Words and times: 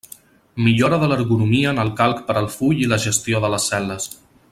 Millora 0.67 0.97
de 1.03 1.09
l'ergonomia 1.11 1.73
en 1.73 1.81
el 1.83 1.91
Calc 2.01 2.23
per 2.29 2.37
al 2.41 2.49
full 2.55 2.81
i 2.87 2.91
la 2.95 2.99
gestió 3.05 3.43
de 3.45 3.53
les 3.57 3.69
cel·les. 3.75 4.09